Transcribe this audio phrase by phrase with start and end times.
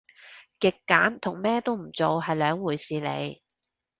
[0.59, 3.39] 極簡同咩都唔做係兩回事嚟